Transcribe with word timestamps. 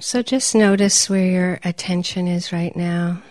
So 0.00 0.22
just 0.22 0.54
notice 0.54 1.08
where 1.08 1.26
your 1.26 1.60
attention 1.64 2.26
is 2.26 2.52
right 2.52 2.74
now. 2.74 3.22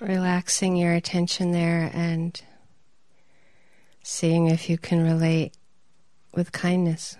Relaxing 0.00 0.76
your 0.76 0.92
attention 0.92 1.52
there 1.52 1.90
and 1.94 2.40
seeing 4.02 4.48
if 4.48 4.68
you 4.68 4.76
can 4.76 5.02
relate 5.02 5.54
with 6.34 6.52
kindness. 6.52 7.16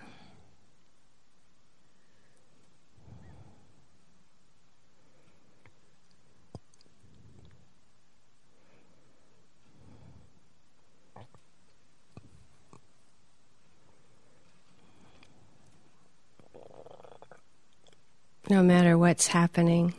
No 18.50 18.62
matter 18.62 18.96
what's 18.96 19.26
happening, 19.28 19.92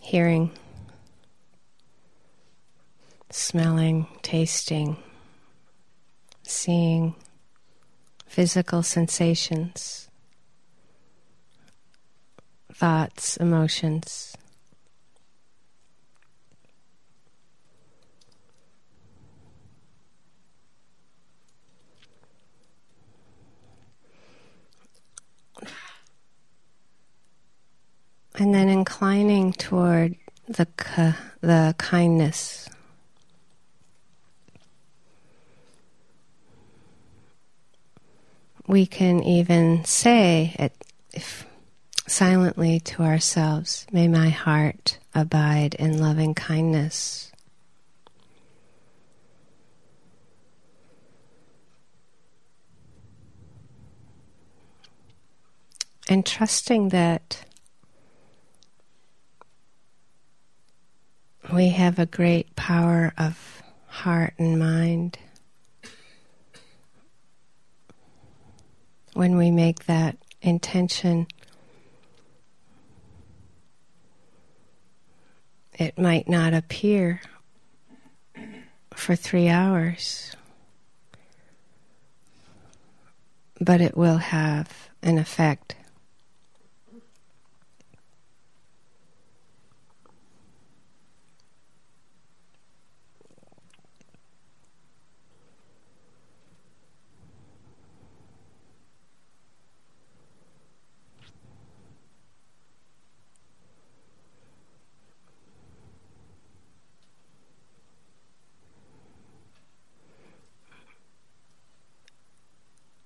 hearing, 0.00 0.50
smelling, 3.30 4.06
tasting, 4.22 4.96
seeing, 6.42 7.14
physical 8.26 8.82
sensations, 8.82 10.08
thoughts, 12.72 13.36
emotions. 13.36 14.36
And 28.34 28.54
then 28.54 28.68
inclining 28.68 29.52
toward 29.52 30.16
the, 30.48 30.66
the 31.40 31.74
kindness. 31.78 32.68
We 38.66 38.86
can 38.86 39.22
even 39.22 39.84
say 39.84 40.54
it 40.58 40.72
if, 41.12 41.46
silently 42.06 42.80
to 42.80 43.02
ourselves, 43.02 43.86
May 43.92 44.08
my 44.08 44.30
heart 44.30 44.98
abide 45.14 45.74
in 45.74 45.98
loving 45.98 46.34
kindness. 46.34 47.32
And 56.08 56.26
trusting 56.26 56.90
that 56.90 57.44
we 61.52 61.68
have 61.68 61.98
a 61.98 62.06
great 62.06 62.56
power 62.56 63.12
of 63.18 63.62
heart 63.86 64.32
and 64.38 64.58
mind. 64.58 65.18
When 69.12 69.36
we 69.36 69.50
make 69.50 69.84
that 69.84 70.16
intention, 70.40 71.26
it 75.78 75.98
might 75.98 76.26
not 76.26 76.54
appear 76.54 77.20
for 78.94 79.14
three 79.14 79.48
hours, 79.48 80.34
but 83.60 83.82
it 83.82 83.94
will 83.94 84.16
have 84.16 84.88
an 85.02 85.18
effect. 85.18 85.76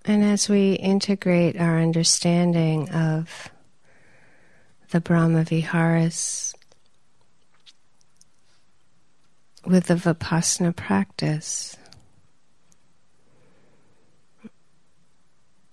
And 0.08 0.22
as 0.22 0.48
we 0.48 0.74
integrate 0.74 1.60
our 1.60 1.80
understanding 1.80 2.88
of 2.90 3.50
the 4.90 5.00
Brahma 5.00 5.42
Viharas 5.42 6.54
with 9.66 9.88
the 9.88 9.94
Vipassana 9.94 10.76
practice, 10.76 11.76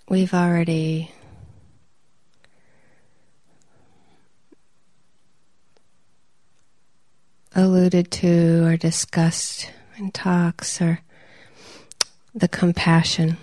we've 0.09 0.33
already 0.33 1.11
alluded 7.55 8.09
to 8.09 8.65
or 8.65 8.77
discussed 8.77 9.69
in 9.97 10.09
talks 10.09 10.81
or 10.81 11.01
the 12.33 12.47
compassion 12.47 13.37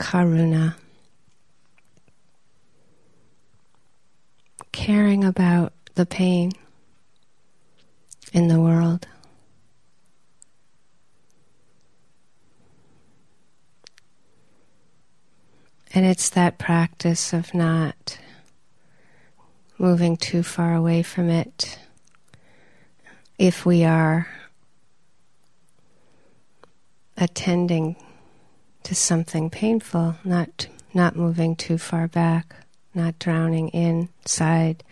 karuna, 0.00 0.74
caring 4.72 5.22
about 5.24 5.74
the 5.94 6.06
pain 6.06 6.52
in 8.32 8.48
the 8.48 8.58
world. 8.60 9.06
And 15.92 16.06
it's 16.06 16.30
that 16.30 16.56
practice 16.58 17.32
of 17.32 17.52
not 17.52 18.18
moving 19.76 20.16
too 20.16 20.42
far 20.42 20.74
away 20.74 21.02
from 21.02 21.28
it 21.28 21.78
if 23.38 23.66
we 23.66 23.84
are 23.84 24.28
attending 27.16 27.96
to 28.84 28.94
something 28.94 29.50
painful, 29.50 30.16
not 30.24 30.68
not 30.92 31.14
moving 31.16 31.54
too 31.54 31.78
far 31.78 32.08
back, 32.08 32.54
not 32.94 33.18
drowning 33.18 33.68
inside, 33.68 34.82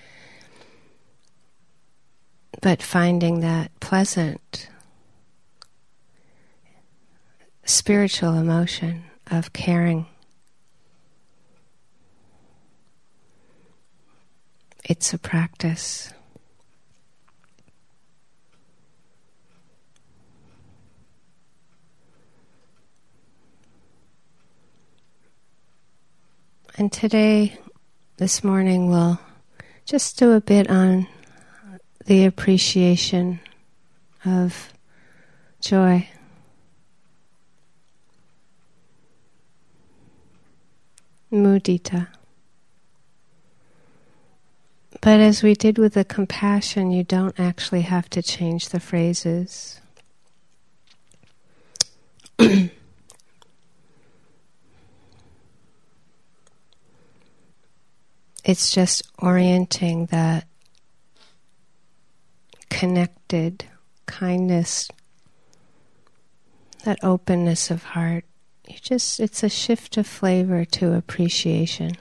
but 2.62 2.82
finding 2.82 3.41
that 3.41 3.71
pleasant 3.81 4.69
spiritual 7.65 8.34
emotion 8.34 9.04
of 9.31 9.53
caring. 9.53 10.06
It's 14.84 15.12
a 15.12 15.19
practice. 15.19 16.12
And 26.78 26.92
today, 26.92 27.58
this 28.18 28.44
morning, 28.44 28.88
we'll 28.88 29.18
just 29.84 30.16
do 30.16 30.30
a 30.30 30.40
bit 30.40 30.70
on 30.70 31.08
the 32.06 32.24
appreciation 32.24 33.40
of 34.25 34.72
joy. 35.60 36.08
Mudita. 41.32 42.06
But 45.00 45.19
as 45.19 45.42
we 45.42 45.54
did 45.54 45.78
with 45.78 45.94
the 45.94 46.04
compassion, 46.04 46.92
you 46.92 47.02
don't 47.02 47.40
actually 47.40 47.82
have 47.82 48.08
to 48.10 48.22
change 48.22 48.69
the 48.69 48.78
phrases. 48.78 49.81
It's 58.48 58.72
just 58.72 59.02
orienting 59.18 60.06
that 60.06 60.46
connected 62.70 63.66
kindness, 64.06 64.88
that 66.86 66.98
openness 67.04 67.70
of 67.70 67.82
heart. 67.82 68.24
You 68.66 68.76
just, 68.80 69.20
it's 69.20 69.42
a 69.42 69.50
shift 69.50 69.98
of 69.98 70.06
flavor 70.06 70.64
to 70.64 70.94
appreciation. 70.94 71.98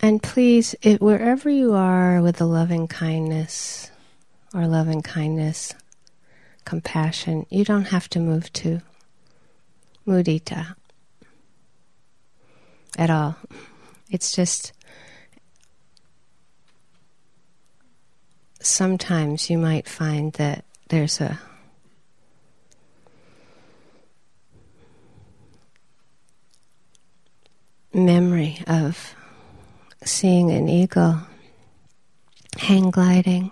And 0.00 0.22
please, 0.22 0.74
it, 0.80 1.02
wherever 1.02 1.50
you 1.50 1.74
are 1.74 2.22
with 2.22 2.36
the 2.36 2.46
loving 2.46 2.88
kindness, 2.88 3.90
or 4.54 4.66
loving 4.66 5.02
kindness, 5.02 5.74
compassion, 6.64 7.44
you 7.50 7.66
don't 7.66 7.88
have 7.88 8.08
to 8.08 8.18
move 8.18 8.50
to 8.54 8.80
mudita 10.06 10.74
at 12.96 13.10
all. 13.10 13.36
It's 14.10 14.32
just 14.32 14.72
sometimes 18.60 19.50
you 19.50 19.58
might 19.58 19.88
find 19.88 20.32
that 20.34 20.64
there's 20.88 21.20
a 21.20 21.38
memory 27.94 28.62
of 28.66 29.14
seeing 30.04 30.50
an 30.50 30.68
eagle 30.68 31.18
hang 32.58 32.90
gliding. 32.90 33.50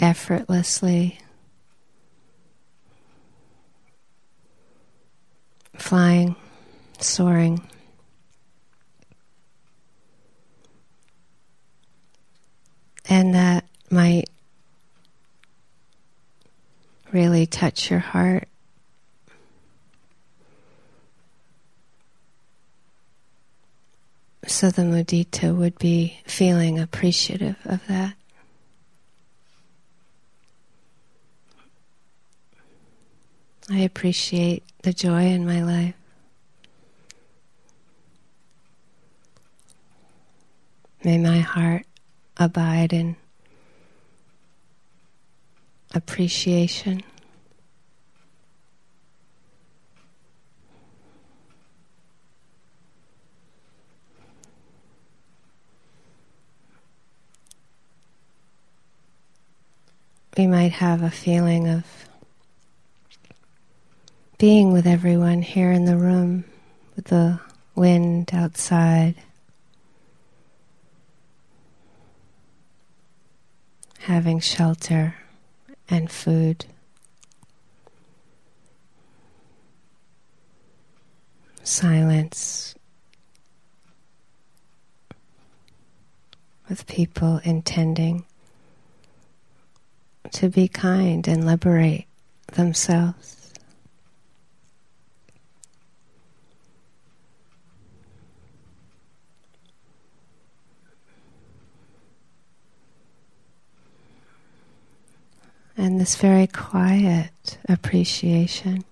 Effortlessly 0.00 1.18
flying, 5.82 6.36
soaring. 7.00 7.60
And 13.08 13.34
that 13.34 13.64
might 13.90 14.30
really 17.10 17.46
touch 17.46 17.90
your 17.90 17.98
heart. 17.98 18.48
So 24.46 24.70
the 24.70 24.82
mudita 24.82 25.54
would 25.54 25.78
be 25.78 26.20
feeling 26.24 26.78
appreciative 26.78 27.56
of 27.64 27.84
that. 27.88 28.14
I 33.70 33.78
appreciate 33.78 34.64
the 34.82 34.92
joy 34.92 35.26
in 35.26 35.46
my 35.46 35.62
life. 35.62 35.94
May 41.04 41.18
my 41.18 41.38
heart 41.38 41.86
abide 42.36 42.92
in 42.92 43.16
appreciation. 45.94 47.02
We 60.36 60.46
might 60.46 60.72
have 60.72 61.02
a 61.02 61.10
feeling 61.10 61.68
of 61.68 61.84
being 64.42 64.72
with 64.72 64.88
everyone 64.88 65.40
here 65.40 65.70
in 65.70 65.84
the 65.84 65.96
room, 65.96 66.42
with 66.96 67.04
the 67.04 67.38
wind 67.76 68.28
outside. 68.32 69.14
having 74.00 74.40
shelter 74.40 75.14
and 75.88 76.10
food. 76.10 76.64
Silence 81.62 82.74
with 86.68 86.84
people 86.88 87.40
intending 87.44 88.24
to 90.32 90.48
be 90.48 90.66
kind 90.66 91.28
and 91.28 91.46
liberate 91.46 92.06
themselves. 92.54 93.42
and 105.76 105.91
this 106.02 106.16
very 106.16 106.48
quiet 106.48 107.58
appreciation 107.68 108.82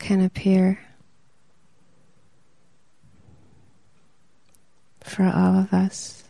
can 0.00 0.20
appear 0.20 0.80
for 5.00 5.22
all 5.22 5.56
of 5.56 5.72
us. 5.72 6.24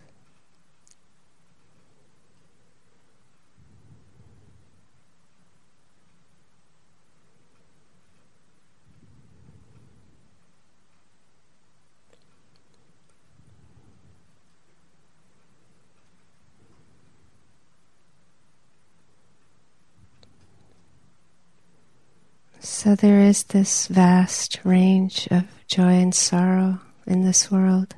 So 22.68 22.96
there 22.96 23.20
is 23.20 23.44
this 23.44 23.86
vast 23.86 24.58
range 24.64 25.28
of 25.30 25.44
joy 25.68 26.00
and 26.00 26.12
sorrow 26.12 26.80
in 27.06 27.22
this 27.22 27.48
world. 27.48 27.94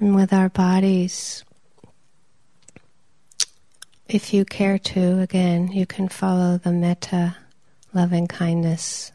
And 0.00 0.16
with 0.16 0.32
our 0.32 0.48
bodies, 0.48 1.44
if 4.08 4.32
you 4.32 4.46
care 4.46 4.78
to, 4.78 5.20
again, 5.20 5.68
you 5.68 5.84
can 5.84 6.08
follow 6.08 6.56
the 6.56 6.72
metta, 6.72 7.36
loving 7.92 8.28
kindness, 8.28 9.12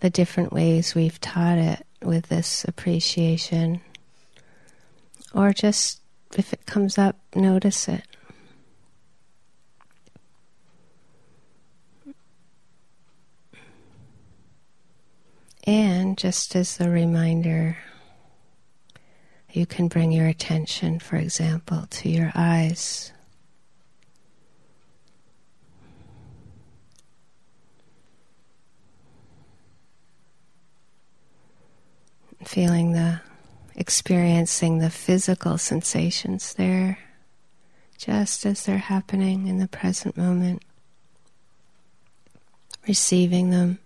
the 0.00 0.08
different 0.08 0.54
ways 0.54 0.94
we've 0.94 1.20
taught 1.20 1.58
it 1.58 1.86
with 2.02 2.28
this 2.28 2.64
appreciation. 2.64 3.82
Or 5.34 5.52
just, 5.52 6.00
if 6.34 6.54
it 6.54 6.64
comes 6.64 6.96
up, 6.96 7.16
notice 7.34 7.88
it. 7.88 8.04
And 15.66 16.18
just 16.18 16.54
as 16.56 16.78
a 16.78 16.90
reminder, 16.90 17.78
you 19.50 19.64
can 19.64 19.88
bring 19.88 20.12
your 20.12 20.26
attention, 20.26 20.98
for 20.98 21.16
example, 21.16 21.86
to 21.88 22.08
your 22.10 22.32
eyes. 22.34 23.12
Feeling 32.44 32.92
the, 32.92 33.22
experiencing 33.74 34.78
the 34.80 34.90
physical 34.90 35.56
sensations 35.56 36.52
there, 36.54 36.98
just 37.96 38.44
as 38.44 38.66
they're 38.66 38.76
happening 38.76 39.46
in 39.46 39.58
the 39.58 39.68
present 39.68 40.14
moment, 40.14 40.62
receiving 42.86 43.48
them. 43.48 43.78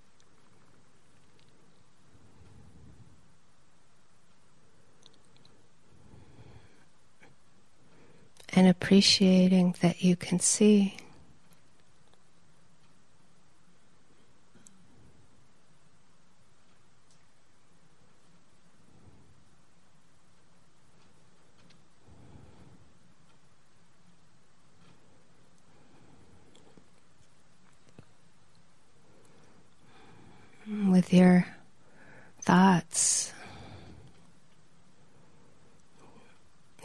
And 8.58 8.66
appreciating 8.66 9.72
that 9.82 10.02
you 10.02 10.16
can 10.16 10.40
see. 10.40 10.96
With 30.66 31.14
your 31.14 31.46
thoughts 32.42 33.32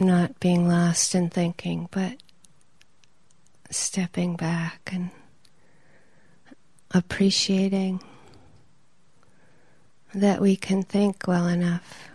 not 0.06 0.38
being 0.40 0.68
lost 0.68 1.14
in 1.14 1.30
thinking, 1.30 1.88
but 1.90 2.22
stepping 3.70 4.36
back 4.36 4.90
and 4.92 5.10
appreciating 6.92 8.00
that 10.14 10.40
we 10.40 10.54
can 10.54 10.82
think 10.82 11.26
well 11.26 11.48
enough. 11.48 12.08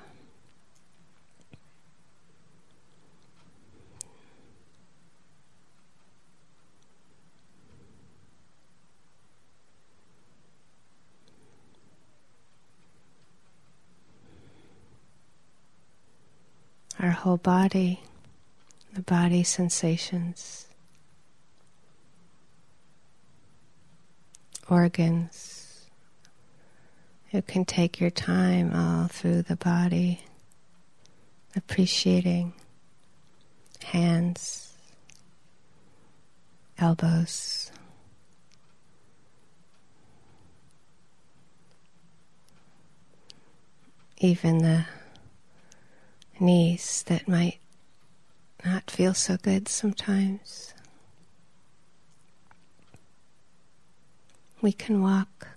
our 17.01 17.08
whole 17.19 17.35
body, 17.35 17.99
the 18.93 19.01
body 19.01 19.43
sensations, 19.43 20.67
organs. 24.69 25.85
You 27.31 27.41
can 27.41 27.65
take 27.65 27.99
your 27.99 28.09
time 28.09 28.73
all 28.73 29.09
through 29.09 29.41
the 29.41 29.57
body, 29.57 30.21
appreciating 31.57 32.53
hands, 33.83 34.73
elbows. 36.77 37.69
Even 44.19 44.59
the 44.59 44.85
knees 46.39 47.03
that 47.07 47.27
might 47.27 47.59
not 48.65 48.91
feel 48.91 49.13
so 49.13 49.37
good 49.37 49.67
sometimes. 49.67 50.73
We 54.61 54.71
can 54.71 55.01
walk. 55.01 55.47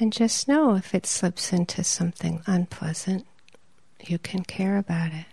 And 0.00 0.12
just 0.12 0.48
know 0.48 0.74
if 0.74 0.92
it 0.94 1.06
slips 1.06 1.52
into 1.52 1.84
something 1.84 2.42
unpleasant, 2.46 3.26
you 4.04 4.18
can 4.18 4.42
care 4.42 4.76
about 4.76 5.12
it. 5.12 5.26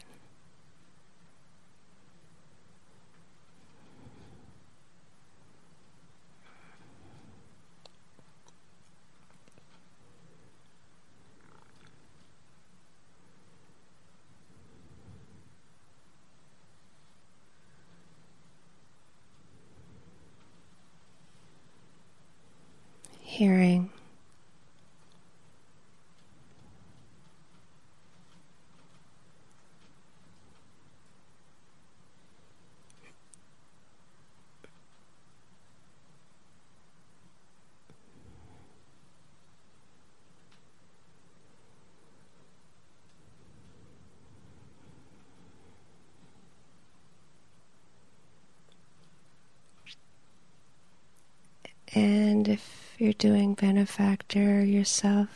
hearing. 23.31 23.89
And 51.93 52.47
if 52.47 52.95
you're 52.97 53.13
doing 53.13 53.53
benefactor 53.53 54.63
yourself, 54.63 55.27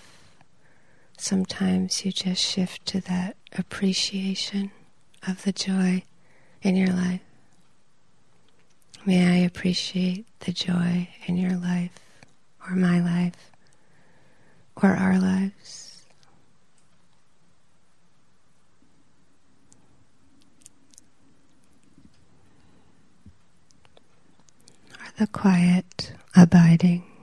sometimes 1.17 2.05
you 2.05 2.11
just 2.11 2.43
shift 2.43 2.85
to 2.87 3.01
that 3.01 3.35
appreciation 3.57 4.71
of 5.27 5.43
the 5.43 5.51
joy 5.51 6.03
in 6.61 6.75
your 6.75 6.93
life. 6.93 7.21
May 9.05 9.27
I 9.27 9.45
appreciate 9.45 10.25
the 10.39 10.51
joy 10.51 11.09
in 11.27 11.37
your 11.37 11.55
life, 11.57 11.91
or 12.67 12.75
my 12.75 12.99
life, 12.99 13.51
or 14.81 14.89
our 14.89 15.19
lives. 15.19 16.03
Or 24.99 25.04
the 25.17 25.27
quiet 25.27 26.11
abiding. 26.35 27.14